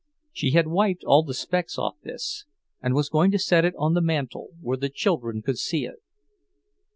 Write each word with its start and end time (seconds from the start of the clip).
She 0.31 0.49
had 0.53 0.65
wiped 0.67 1.03
all 1.03 1.21
the 1.21 1.35
specks 1.35 1.77
off 1.77 1.97
this, 2.01 2.45
and 2.81 2.95
was 2.95 3.07
going 3.07 3.29
to 3.33 3.37
set 3.37 3.65
it 3.65 3.75
on 3.77 3.93
the 3.93 4.01
mantel, 4.01 4.47
where 4.59 4.75
the 4.77 4.89
children 4.89 5.43
could 5.43 5.59
see 5.59 5.85
it. 5.85 5.99